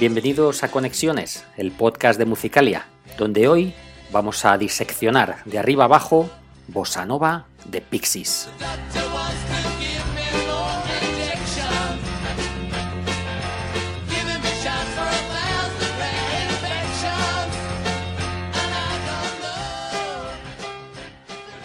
[0.00, 2.86] Bienvenidos a Conexiones, el podcast de Musicalia,
[3.18, 3.74] donde hoy
[4.12, 6.30] vamos a diseccionar de arriba abajo
[6.68, 8.48] Bossa Nova de Pixies.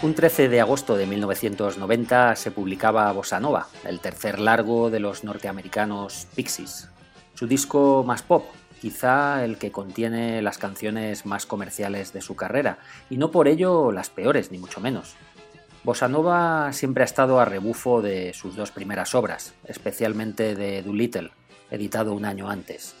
[0.02, 5.22] Un 13 de agosto de 1990 se publicaba Bossa Nova, el tercer largo de los
[5.22, 6.88] norteamericanos Pixies.
[7.34, 8.44] Su disco más pop,
[8.80, 12.78] quizá el que contiene las canciones más comerciales de su carrera,
[13.10, 15.16] y no por ello las peores, ni mucho menos.
[15.82, 21.32] Bossa Nova siempre ha estado a rebufo de sus dos primeras obras, especialmente de Doolittle,
[21.70, 22.94] editado un año antes.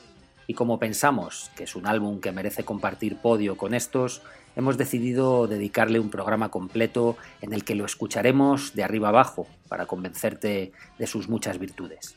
[0.46, 4.22] Y como pensamos que es un álbum que merece compartir podio con estos,
[4.56, 9.86] hemos decidido dedicarle un programa completo en el que lo escucharemos de arriba abajo para
[9.86, 12.16] convencerte de sus muchas virtudes.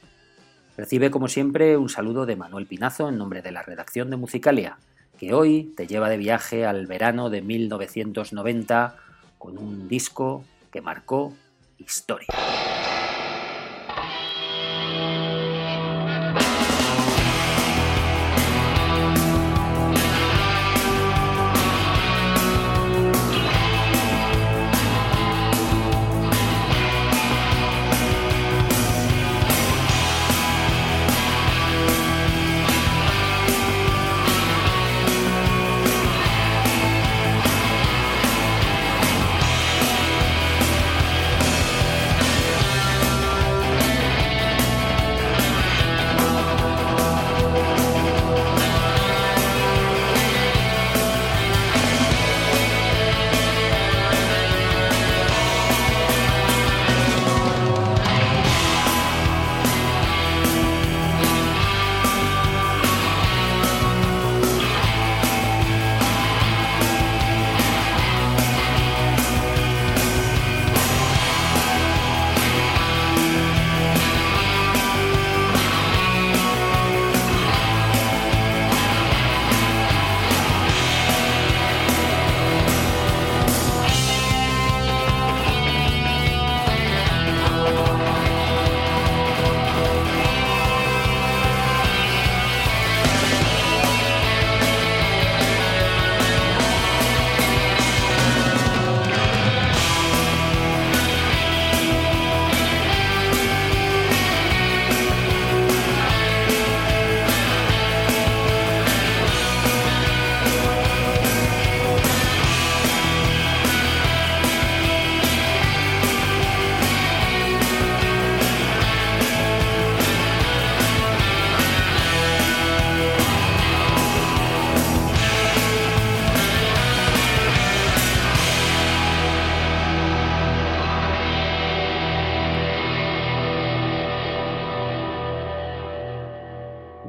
[0.78, 4.78] Recibe como siempre un saludo de Manuel Pinazo en nombre de la redacción de Musicalia,
[5.18, 8.96] que hoy te lleva de viaje al verano de 1990
[9.40, 11.34] con un disco que marcó
[11.80, 12.28] historia.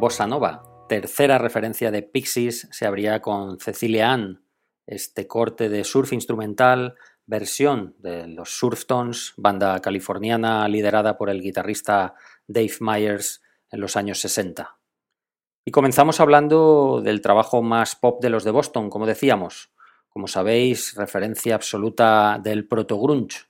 [0.08, 0.62] Bossa Nova.
[0.88, 4.42] Tercera referencia de Pixies se abría con Cecilia Ann,
[4.86, 6.94] este corte de surf instrumental,
[7.26, 12.14] versión de los Surftones, banda californiana liderada por el guitarrista
[12.46, 14.78] Dave Myers en los años 60.
[15.66, 19.74] Y comenzamos hablando del trabajo más pop de los de Boston, como decíamos.
[20.08, 23.40] Como sabéis, referencia absoluta del proto-grunge.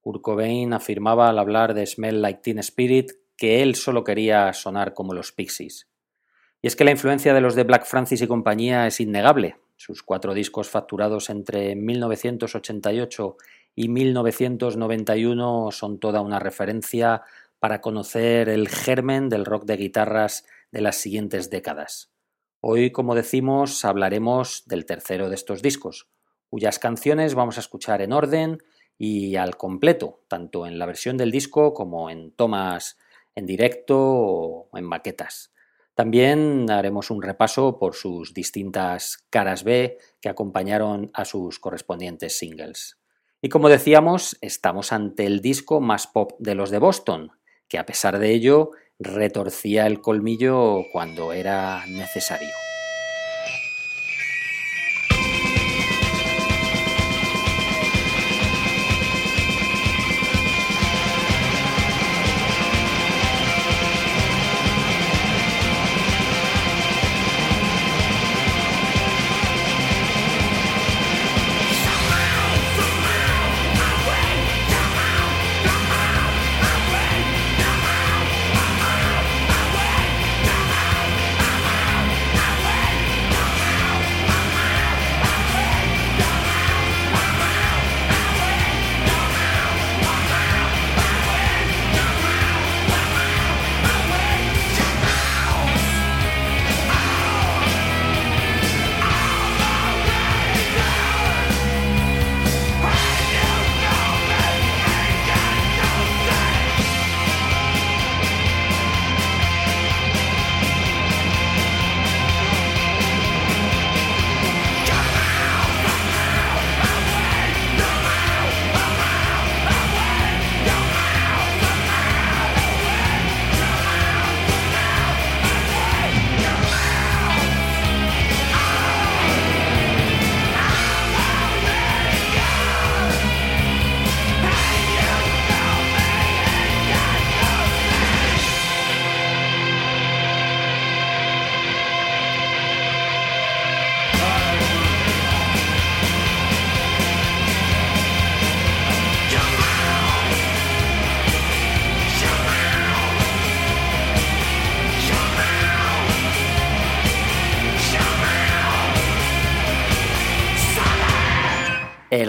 [0.00, 4.94] Kurt Cobain afirmaba al hablar de Smell Like Teen Spirit que él solo quería sonar
[4.94, 5.87] como los Pixies.
[6.68, 9.56] Es que la influencia de los de Black Francis y compañía es innegable.
[9.76, 13.38] Sus cuatro discos facturados entre 1988
[13.74, 17.22] y 1991 son toda una referencia
[17.58, 22.12] para conocer el germen del rock de guitarras de las siguientes décadas.
[22.60, 26.10] Hoy, como decimos, hablaremos del tercero de estos discos,
[26.50, 28.58] cuyas canciones vamos a escuchar en orden
[28.98, 32.98] y al completo, tanto en la versión del disco como en tomas
[33.34, 35.54] en directo o en maquetas.
[35.98, 43.00] También haremos un repaso por sus distintas caras B que acompañaron a sus correspondientes singles.
[43.42, 47.32] Y como decíamos, estamos ante el disco más pop de los de Boston,
[47.66, 52.67] que a pesar de ello retorcía el colmillo cuando era necesario.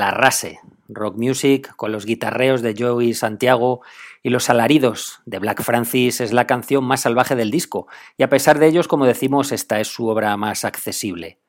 [0.09, 0.59] Arrase,
[0.89, 3.81] rock music con los guitarreos de Joey Santiago
[4.23, 8.29] y los alaridos de Black Francis es la canción más salvaje del disco, y a
[8.29, 11.39] pesar de ellos, como decimos, esta es su obra más accesible.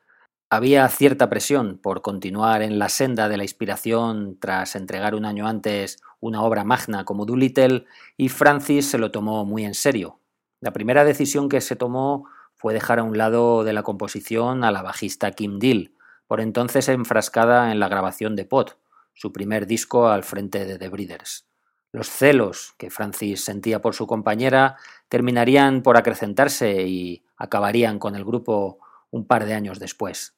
[0.50, 5.46] Había cierta presión por continuar en la senda de la inspiración tras entregar un año
[5.46, 7.86] antes una obra magna como Doolittle,
[8.16, 10.20] y Francis se lo tomó muy en serio.
[10.60, 12.26] La primera decisión que se tomó
[12.56, 15.92] fue dejar a un lado de la composición a la bajista Kim Deal,
[16.30, 18.78] por entonces enfrascada en la grabación de Pot,
[19.14, 21.48] su primer disco al frente de The Breeders.
[21.90, 24.76] Los celos que Francis sentía por su compañera
[25.08, 28.78] terminarían por acrecentarse y acabarían con el grupo
[29.10, 30.36] un par de años después.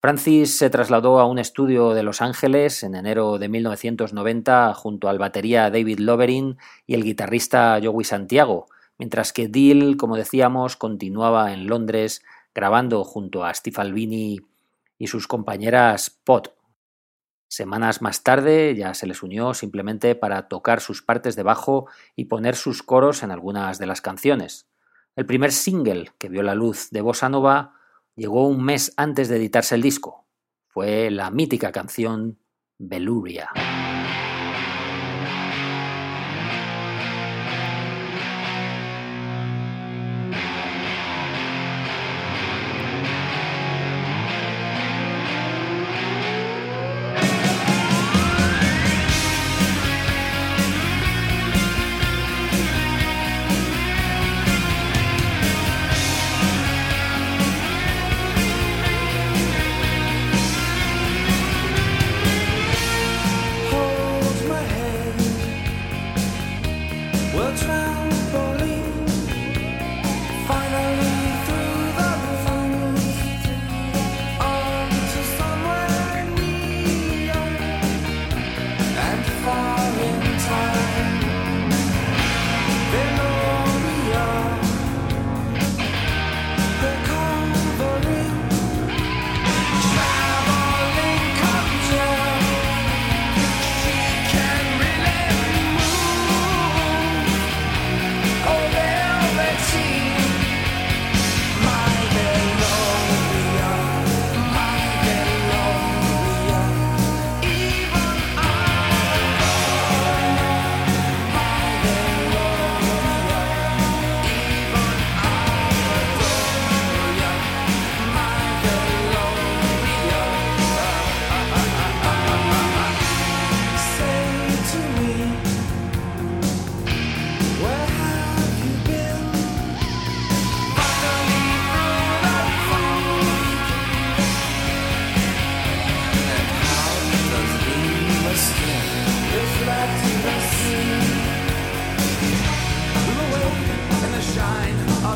[0.00, 5.18] Francis se trasladó a un estudio de Los Ángeles en enero de 1990 junto al
[5.18, 6.56] batería David Loverin
[6.86, 12.22] y el guitarrista Joey Santiago, mientras que Deal, como decíamos, continuaba en Londres
[12.54, 14.40] grabando junto a Steve Albini
[15.04, 16.56] y sus compañeras Pot,
[17.54, 21.86] Semanas más tarde ya se les unió simplemente para tocar sus partes de bajo
[22.16, 24.66] y poner sus coros en algunas de las canciones.
[25.14, 27.74] El primer single que vio la luz de Bossa Nova
[28.16, 30.26] llegó un mes antes de editarse el disco.
[30.66, 32.40] Fue la mítica canción
[32.76, 33.50] Beluria.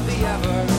[0.08, 0.77] The ever.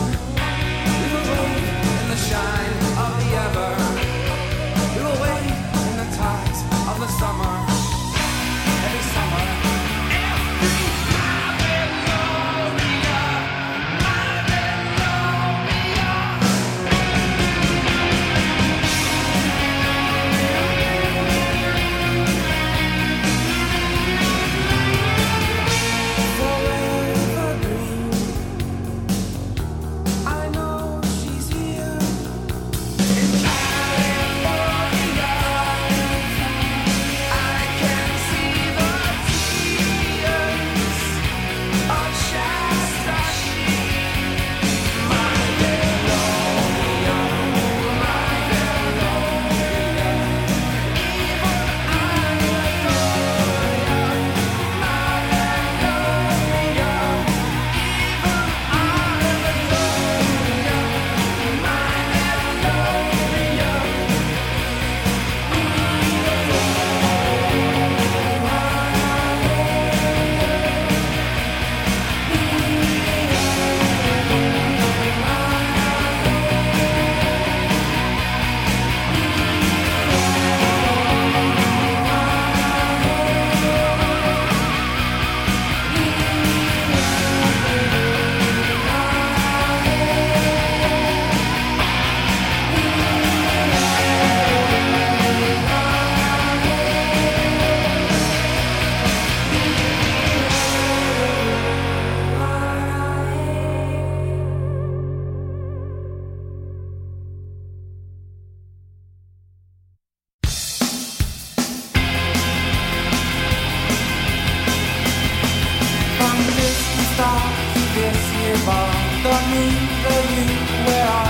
[119.24, 119.64] the me,
[120.04, 120.46] the you
[120.86, 121.29] where I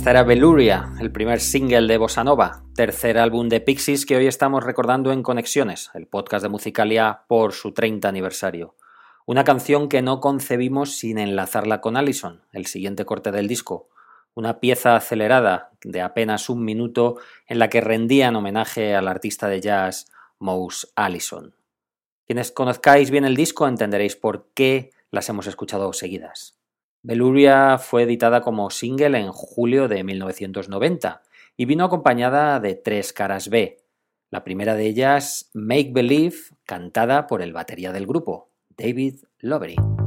[0.00, 4.26] Esta era Veluria, el primer single de Bossa Nova, tercer álbum de Pixies que hoy
[4.26, 8.76] estamos recordando en Conexiones, el podcast de Musicalia por su 30 aniversario.
[9.26, 13.90] Una canción que no concebimos sin enlazarla con Allison, el siguiente corte del disco.
[14.32, 17.16] Una pieza acelerada de apenas un minuto
[17.46, 21.54] en la que rendían homenaje al artista de jazz Mouse Allison.
[22.26, 26.59] Quienes conozcáis bien el disco entenderéis por qué las hemos escuchado seguidas.
[27.02, 31.22] Beluria fue editada como single en julio de 1990
[31.56, 33.78] y vino acompañada de tres caras B.
[34.30, 39.99] La primera de ellas, Make Believe, cantada por el batería del grupo, David Lovery.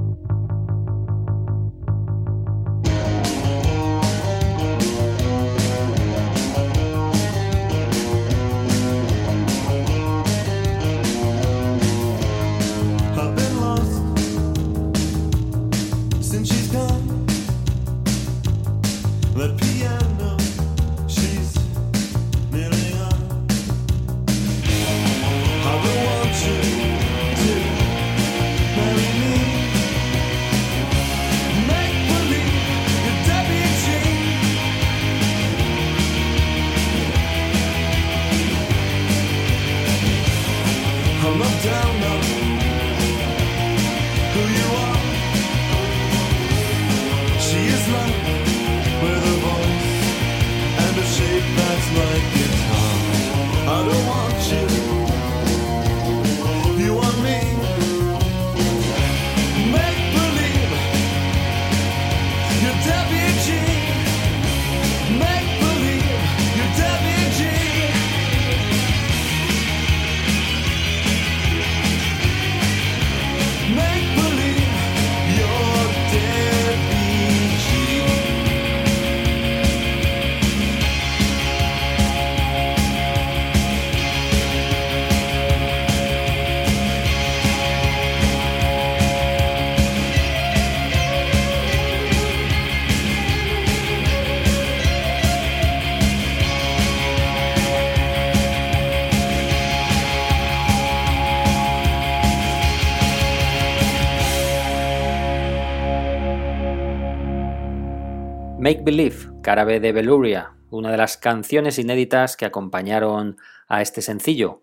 [108.63, 113.35] Make Believe, cara B de Veluria, una de las canciones inéditas que acompañaron
[113.67, 114.61] a este sencillo.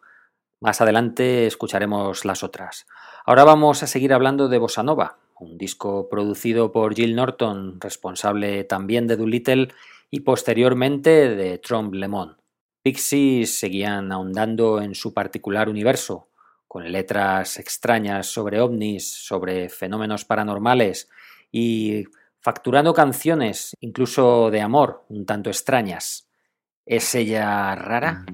[0.58, 2.86] Más adelante escucharemos las otras.
[3.26, 8.64] Ahora vamos a seguir hablando de Bossa Nova, un disco producido por Jill Norton, responsable
[8.64, 9.68] también de Doolittle
[10.10, 12.36] y posteriormente de Trompe Le Monde.
[12.82, 16.30] Pixies seguían ahondando en su particular universo,
[16.66, 21.10] con letras extrañas sobre ovnis, sobre fenómenos paranormales
[21.52, 22.06] y
[22.40, 26.28] facturando canciones, incluso de amor, un tanto extrañas.
[26.86, 28.24] ¿Es ella rara?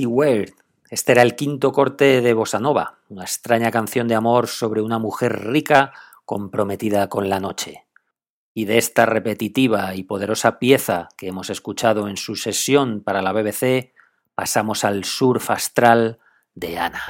[0.00, 0.54] Weird.
[0.90, 4.98] Este era el quinto corte de Bossa Nova, una extraña canción de amor sobre una
[4.98, 5.92] mujer rica
[6.24, 7.86] comprometida con la noche.
[8.54, 13.32] Y de esta repetitiva y poderosa pieza que hemos escuchado en su sesión para la
[13.32, 13.94] BBC,
[14.34, 16.18] pasamos al surf astral
[16.54, 17.02] de Ana.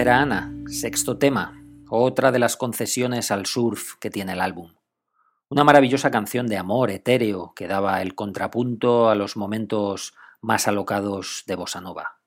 [0.00, 4.72] Era Ana, sexto tema, otra de las concesiones al surf que tiene el álbum.
[5.48, 11.44] Una maravillosa canción de amor etéreo que daba el contrapunto a los momentos más alocados
[11.46, 12.18] de Bossa Nova.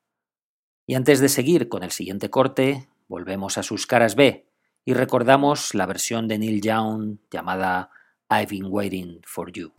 [0.86, 4.50] Y antes de seguir con el siguiente corte, volvemos a sus caras B
[4.86, 7.90] y recordamos la versión de Neil Young llamada
[8.30, 9.74] I've Been Waiting for You.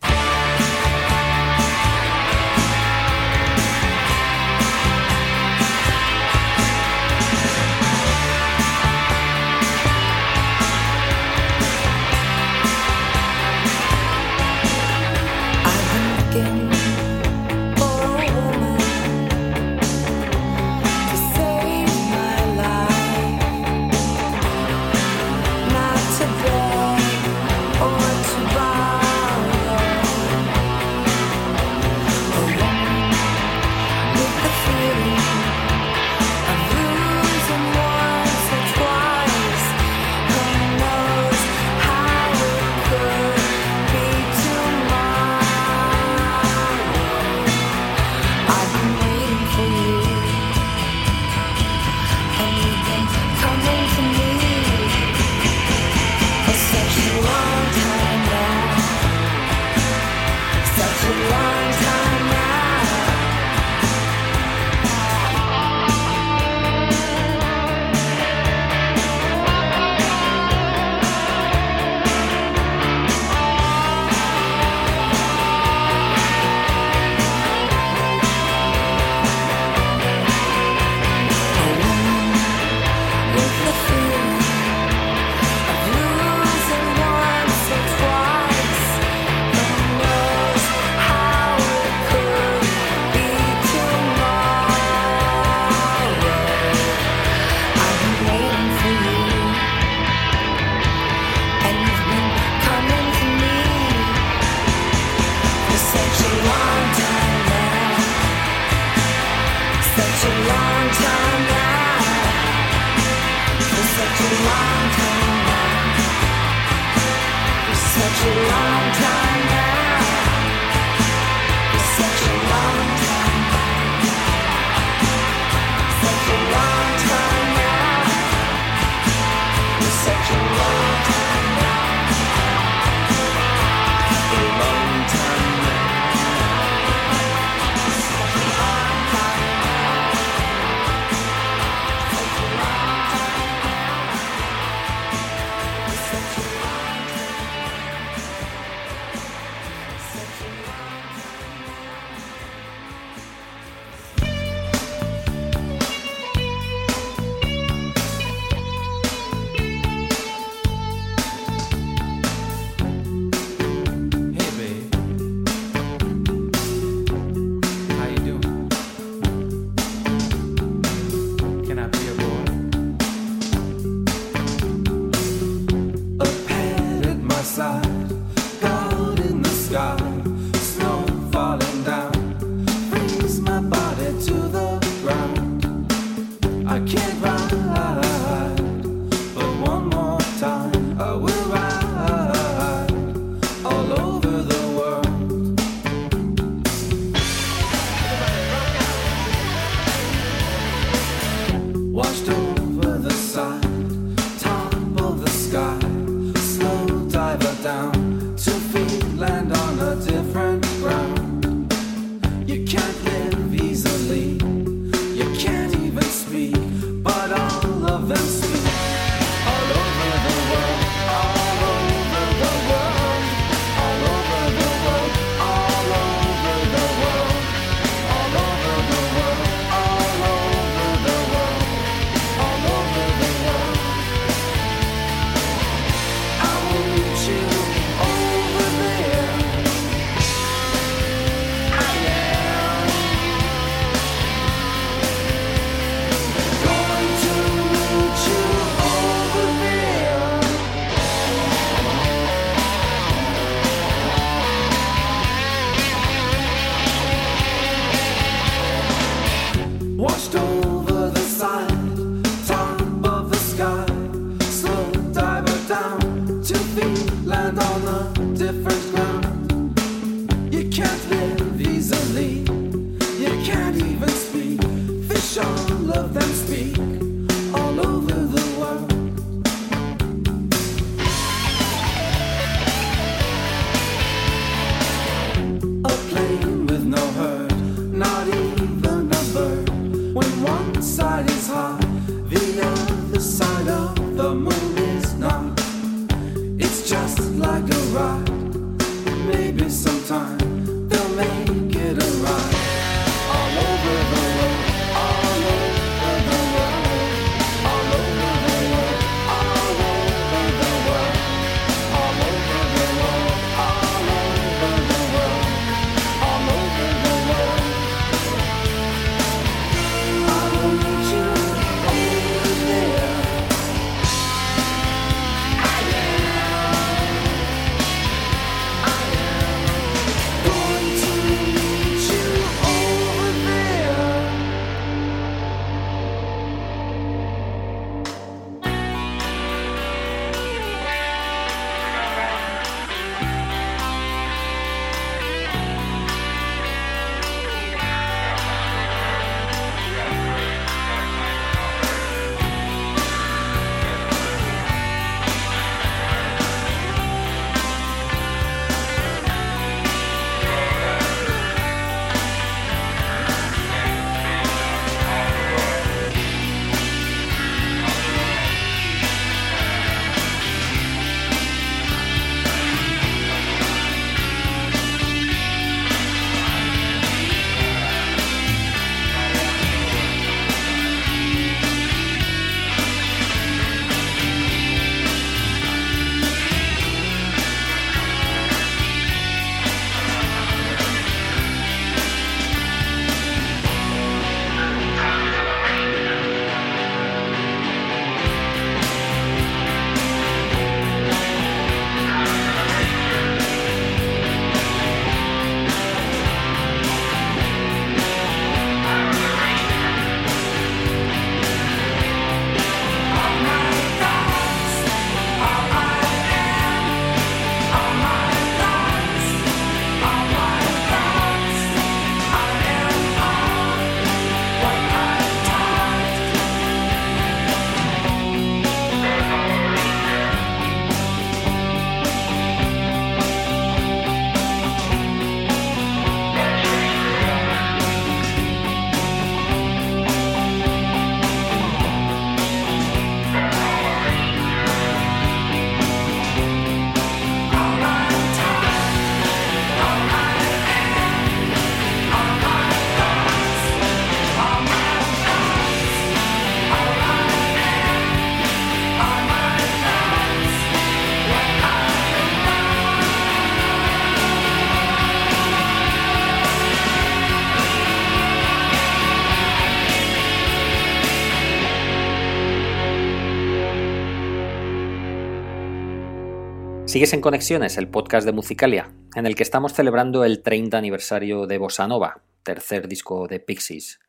[476.89, 481.45] Sigues en Conexiones, el podcast de Musicalia, en el que estamos celebrando el 30 aniversario
[481.45, 483.99] de Bossa Nova, tercer disco de Pixies.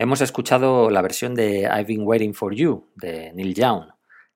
[0.00, 3.84] Hemos escuchado la versión de I've Been Waiting for You de Neil Young,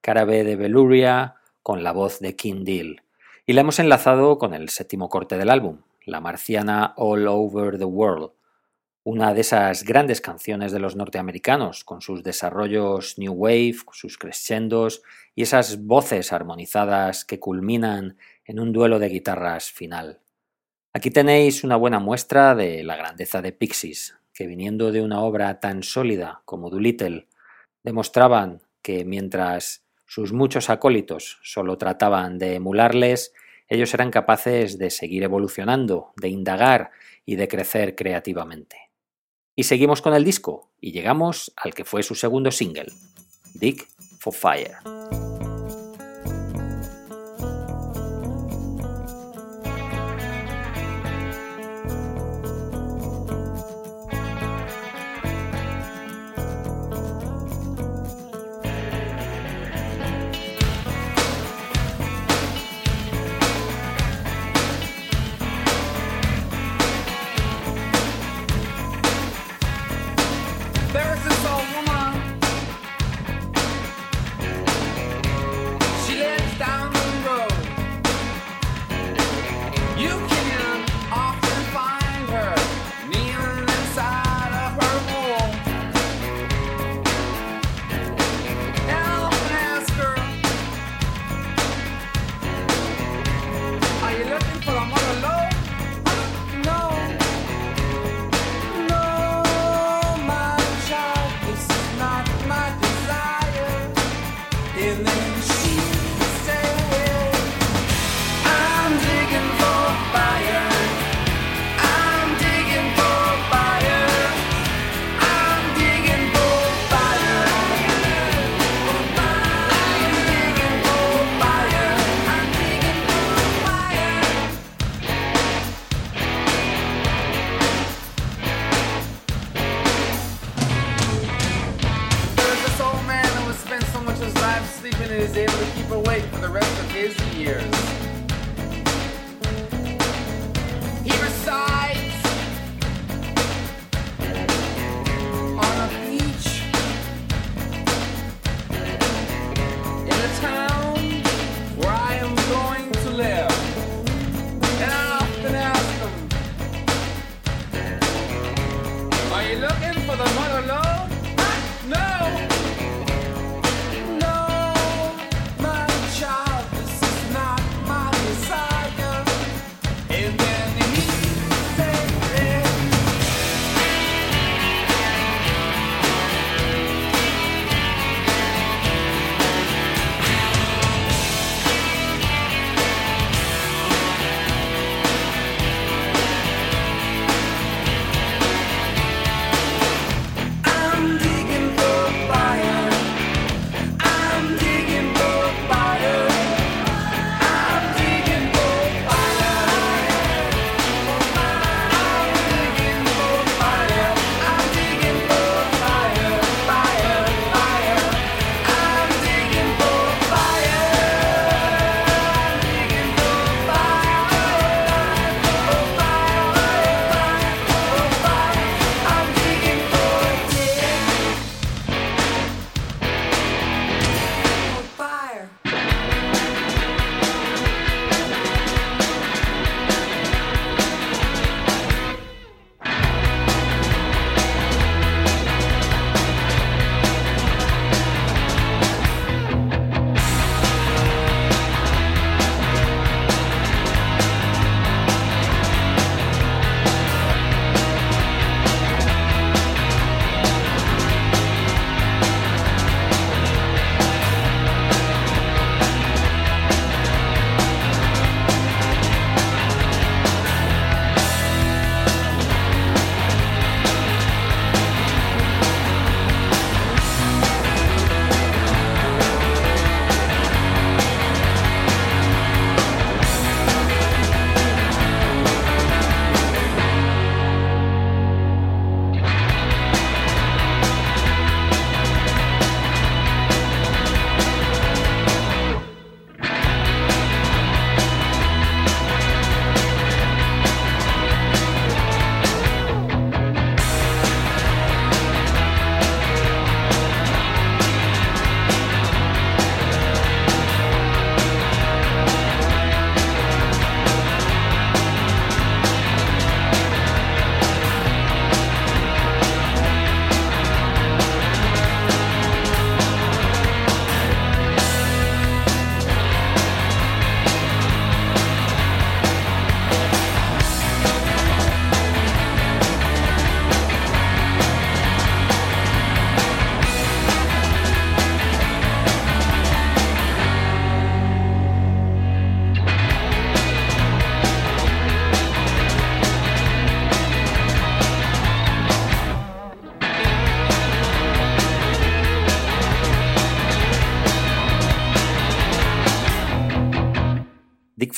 [0.01, 1.35] cara B de Beluria
[1.65, 3.03] con la voz de King Deal,
[3.47, 7.85] y la hemos enlazado con el séptimo corte del álbum, la marciana All Over the
[7.85, 8.31] World,
[9.11, 15.01] una de esas grandes canciones de los norteamericanos, con sus desarrollos New Wave, sus crescendos
[15.35, 20.21] y esas voces armonizadas que culminan en un duelo de guitarras final.
[20.93, 25.59] Aquí tenéis una buena muestra de la grandeza de Pixies, que viniendo de una obra
[25.59, 27.29] tan sólida como Doolittle,
[27.83, 33.33] demostraban que mientras sus muchos acólitos solo trataban de emularles,
[33.69, 36.91] ellos eran capaces de seguir evolucionando, de indagar
[37.25, 38.88] y de crecer creativamente.
[39.59, 42.93] Y seguimos con el disco y llegamos al que fue su segundo single,
[43.55, 43.85] Dig
[44.21, 44.77] for Fire.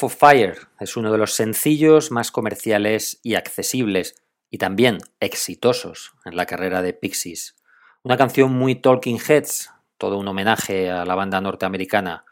[0.00, 4.14] For Fire es uno de los sencillos más comerciales y accesibles
[4.48, 7.54] y también exitosos en la carrera de Pixies.
[8.02, 12.24] Una canción muy Talking Heads, todo un homenaje a la banda norteamericana.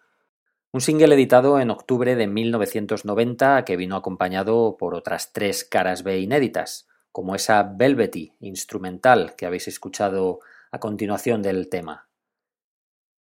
[0.73, 6.21] Un single editado en octubre de 1990 que vino acompañado por otras tres caras B
[6.21, 10.41] inéditas, como esa Velvety instrumental que habéis escuchado
[10.73, 12.09] a continuación del tema.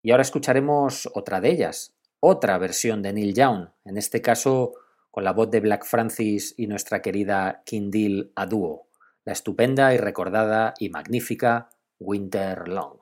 [0.02, 4.74] Y ahora escucharemos otra de ellas, otra versión de Neil Young, en este caso
[5.12, 8.88] con la voz de Black Francis y nuestra querida Kindle a dúo,
[9.26, 13.00] la estupenda y recordada y magnífica Winter Long.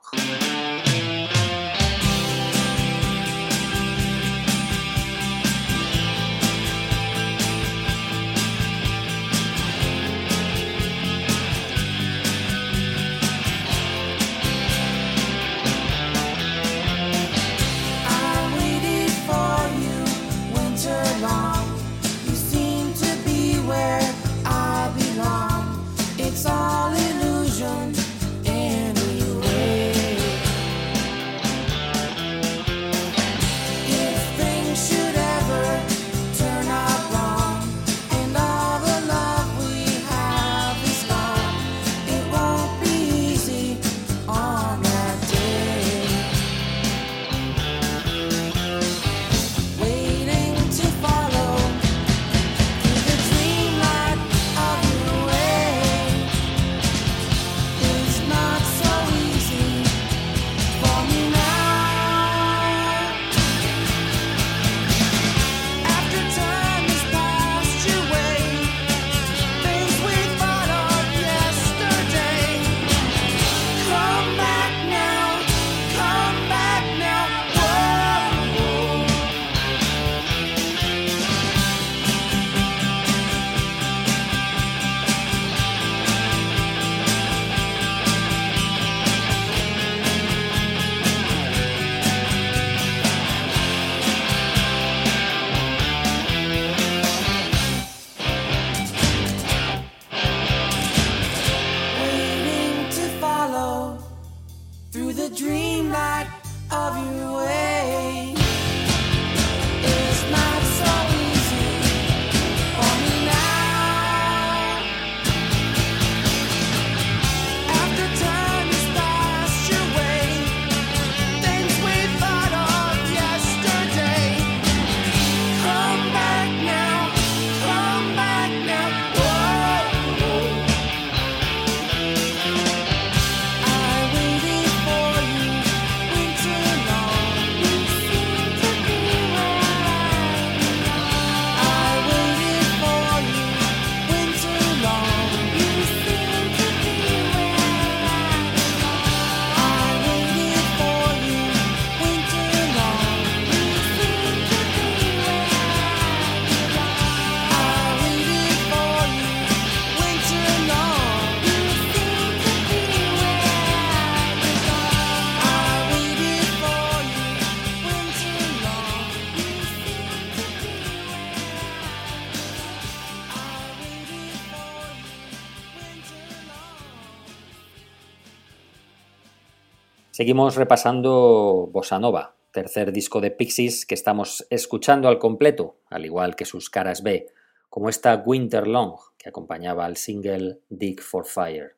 [180.26, 186.34] Seguimos repasando Bossa Nova, tercer disco de Pixies que estamos escuchando al completo, al igual
[186.34, 187.28] que sus caras B,
[187.68, 191.76] como esta Winter Long que acompañaba al single Dig for Fire.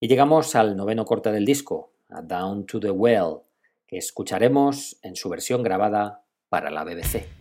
[0.00, 3.38] Y llegamos al noveno corte del disco, a Down to the Well,
[3.86, 7.37] que escucharemos en su versión grabada para la BBC.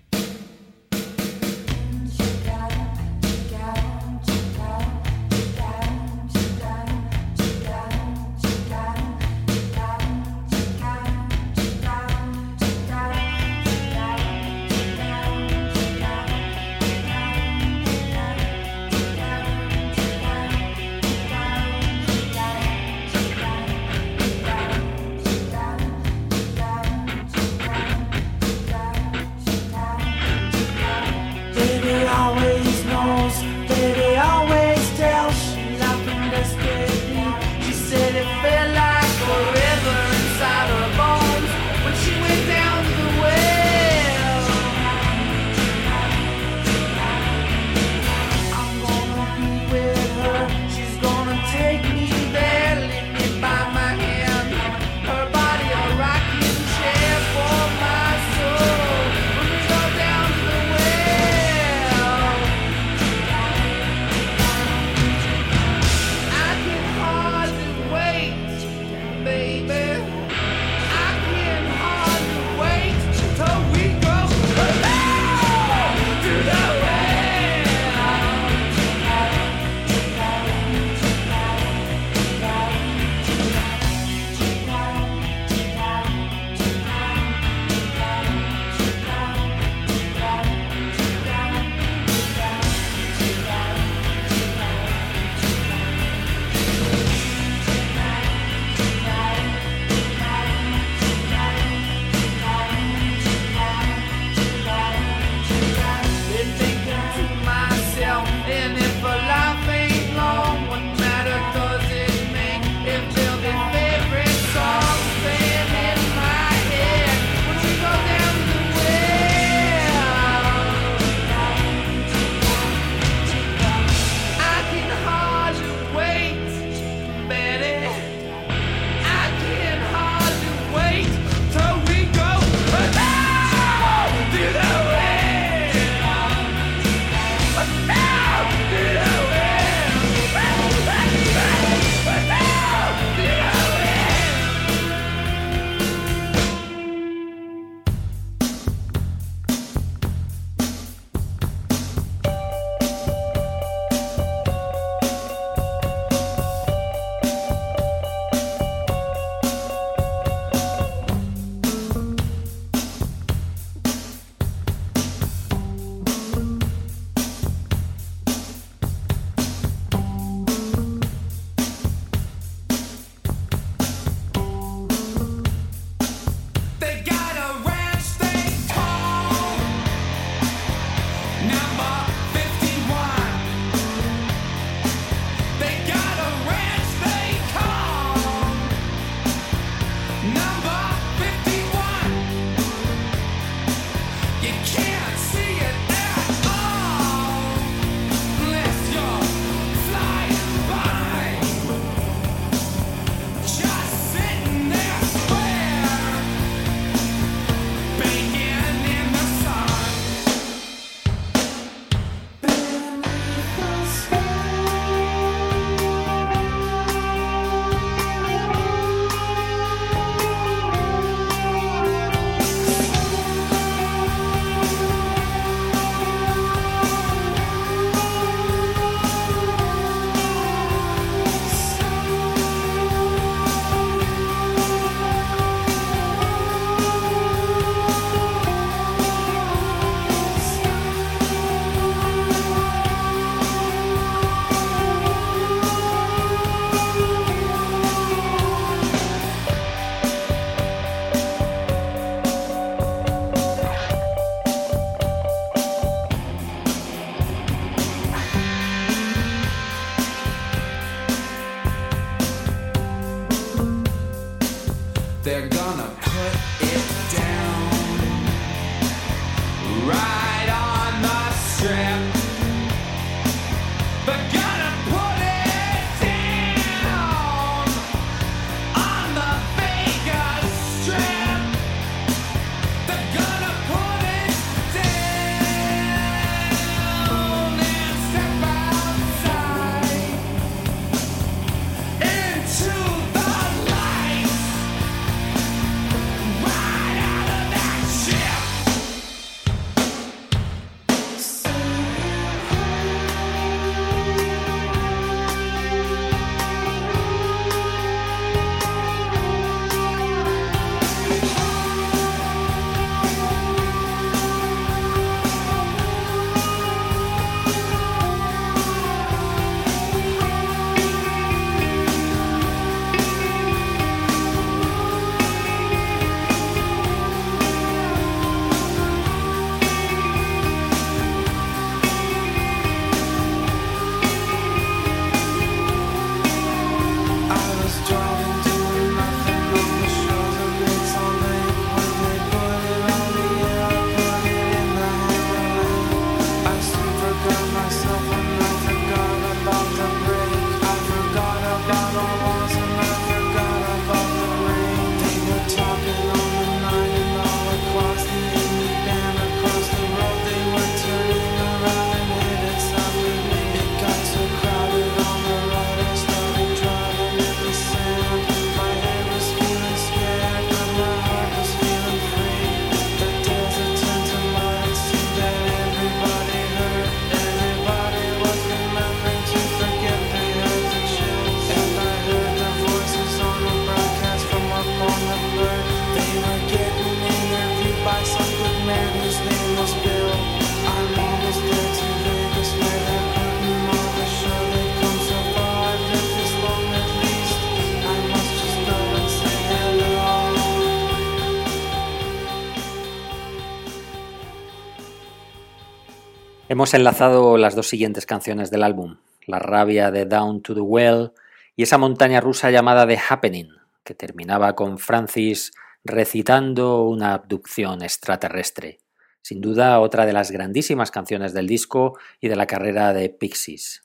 [406.57, 408.97] Hemos enlazado las dos siguientes canciones del álbum,
[409.27, 411.11] La rabia de Down to the Well
[411.55, 413.49] y esa montaña rusa llamada The Happening,
[413.83, 415.51] que terminaba con Francis
[415.83, 418.79] recitando una abducción extraterrestre.
[419.21, 423.83] Sin duda otra de las grandísimas canciones del disco y de la carrera de Pixies.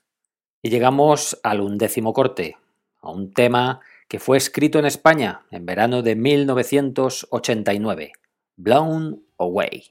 [0.63, 2.57] Y llegamos al undécimo corte,
[3.03, 8.13] a un tema que fue escrito en España en verano de 1989,
[8.55, 9.83] Blown Away.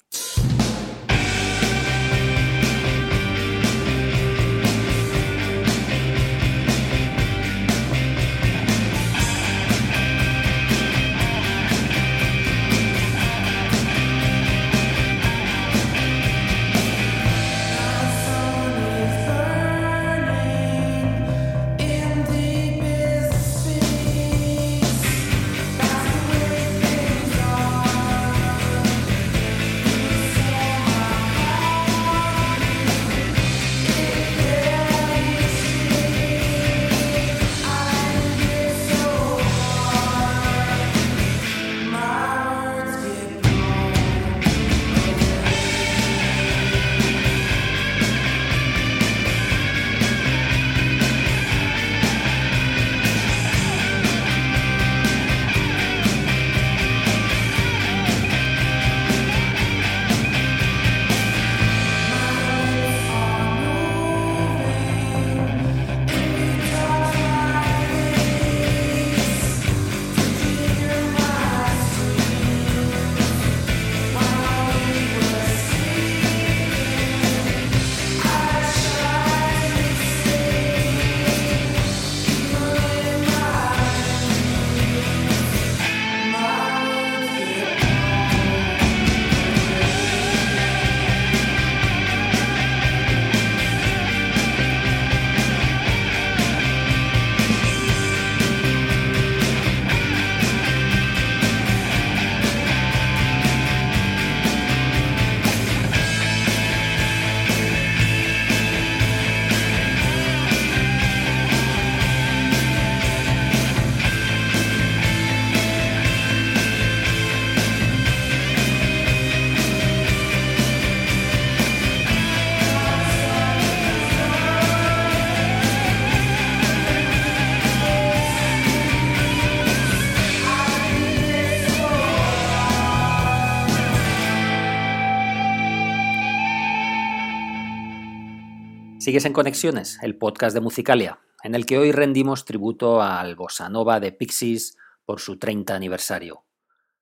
[139.13, 143.69] Sigues en Conexiones, el podcast de Musicalia, en el que hoy rendimos tributo al Bossa
[143.69, 146.47] Nova de Pixies por su 30 aniversario.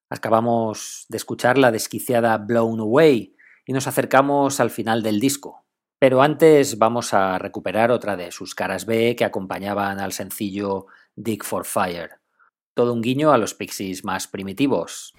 [0.08, 5.64] Acabamos de escuchar la desquiciada Blown Away y nos acercamos al final del disco.
[6.00, 11.44] Pero antes vamos a recuperar otra de sus caras B que acompañaban al sencillo Dig
[11.44, 12.18] for Fire.
[12.74, 15.14] Todo un guiño a los Pixies más primitivos.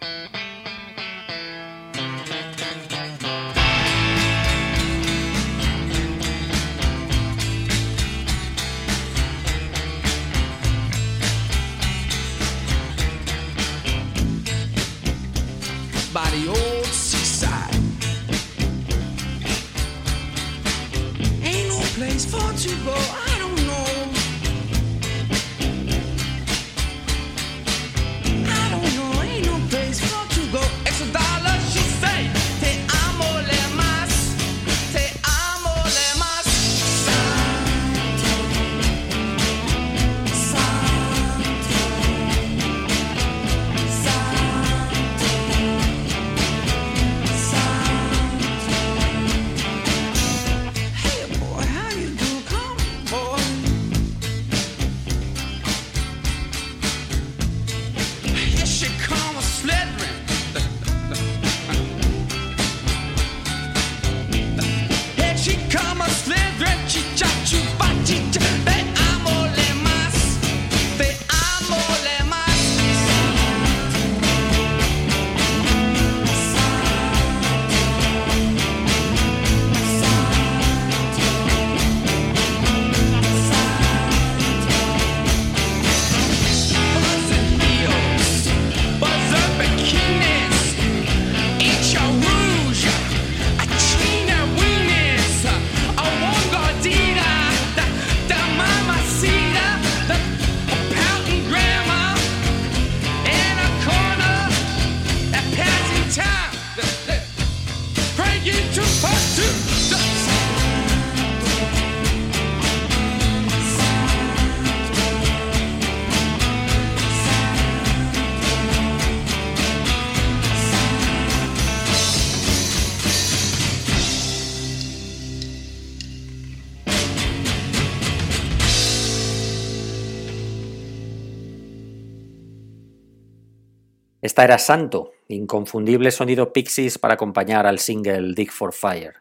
[134.22, 139.16] Esta era Santo, inconfundible sonido Pixies para acompañar al single Dig for Fire.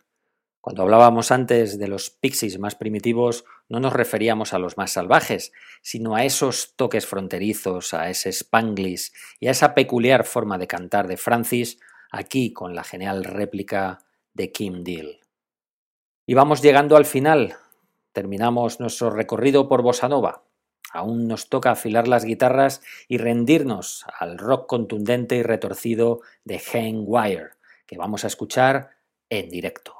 [0.61, 5.53] Cuando hablábamos antes de los Pixies más primitivos, no nos referíamos a los más salvajes,
[5.81, 11.09] sino a esos toques fronterizos, a ese spanglish y a esa peculiar forma de cantar
[11.09, 11.79] de Francis,
[12.11, 14.01] aquí con la genial réplica
[14.35, 15.21] de Kim Deal.
[16.27, 17.57] Y vamos llegando al final.
[18.13, 20.43] Terminamos nuestro recorrido por Bossa Nova.
[20.93, 27.05] Aún nos toca afilar las guitarras y rendirnos al rock contundente y retorcido de Hang
[27.07, 27.51] Wire,
[27.87, 28.91] que vamos a escuchar
[29.29, 29.95] en directo.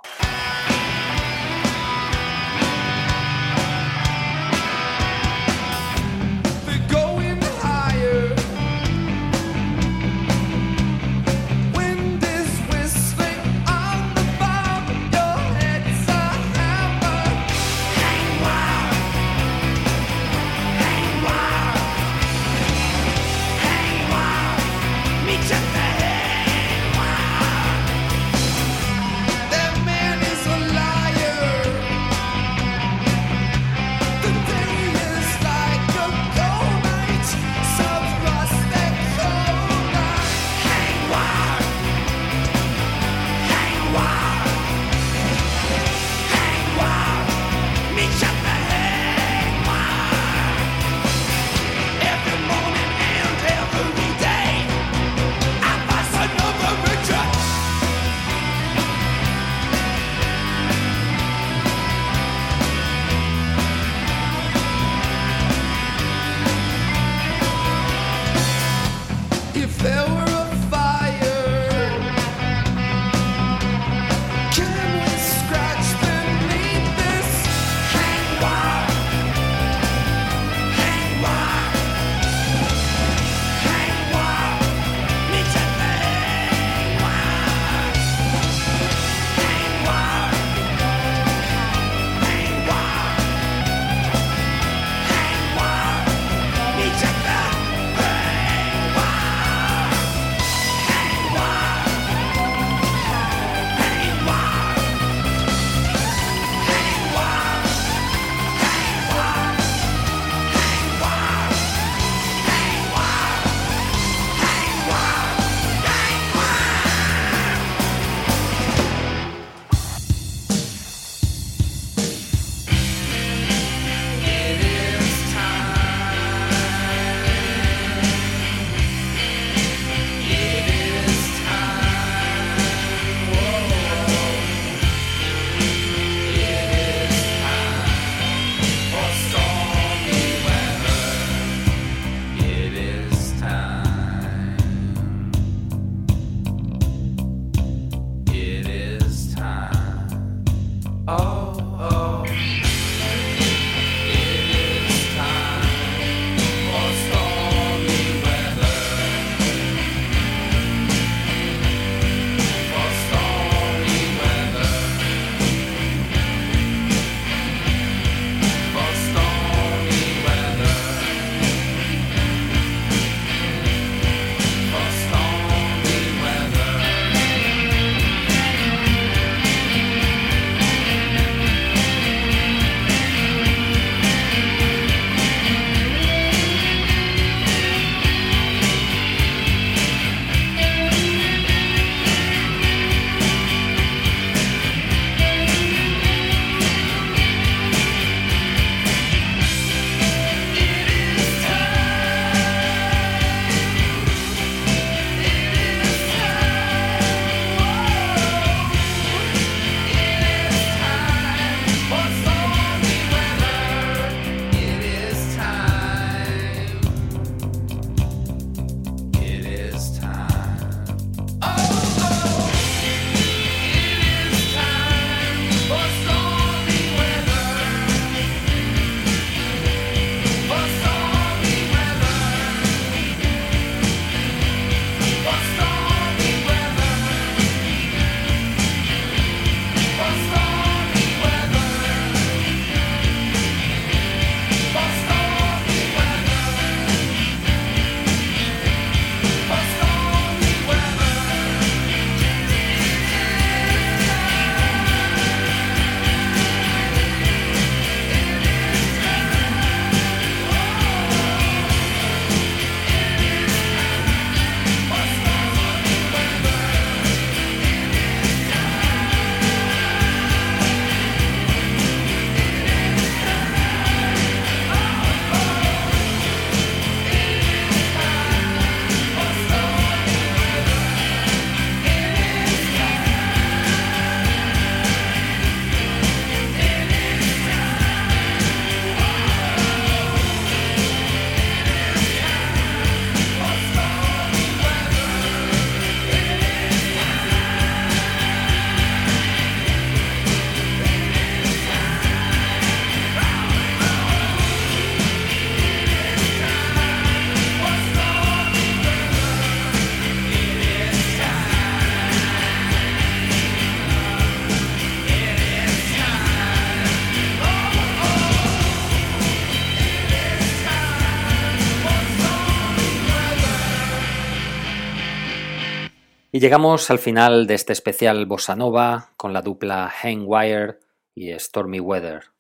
[326.41, 330.79] Llegamos al final de este especial Bossa Nova con la dupla Hangwire
[331.15, 332.33] y Stormy Weather.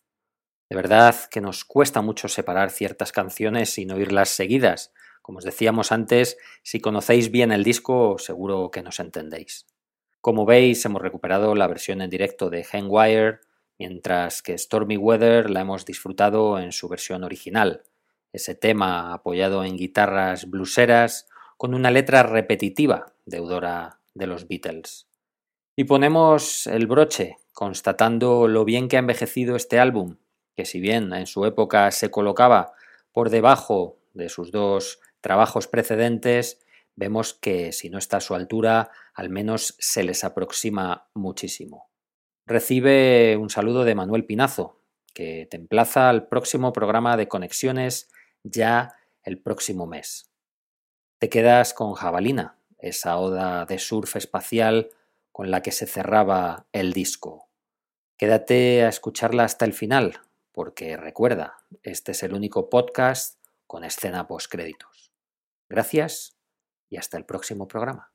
[0.70, 4.94] De verdad que nos cuesta mucho separar ciertas canciones sin oírlas seguidas.
[5.20, 9.66] Como os decíamos antes, si conocéis bien el disco, seguro que nos entendéis.
[10.22, 13.40] Como veis, hemos recuperado la versión en directo de Hangwire,
[13.78, 17.82] mientras que Stormy Weather la hemos disfrutado en su versión original,
[18.32, 21.26] ese tema apoyado en guitarras bluseras
[21.60, 25.10] con una letra repetitiva, deudora de los Beatles.
[25.76, 30.16] Y ponemos el broche, constatando lo bien que ha envejecido este álbum,
[30.56, 32.72] que si bien en su época se colocaba
[33.12, 36.64] por debajo de sus dos trabajos precedentes,
[36.96, 41.90] vemos que si no está a su altura, al menos se les aproxima muchísimo.
[42.46, 44.80] Recibe un saludo de Manuel Pinazo,
[45.12, 48.08] que te emplaza al próximo programa de conexiones
[48.44, 48.94] ya
[49.24, 50.29] el próximo mes.
[51.20, 54.88] Te quedas con Jabalina, esa oda de surf espacial
[55.32, 57.50] con la que se cerraba el disco.
[58.16, 60.18] Quédate a escucharla hasta el final,
[60.50, 65.12] porque recuerda, este es el único podcast con escena post créditos.
[65.68, 66.38] Gracias
[66.88, 68.14] y hasta el próximo programa.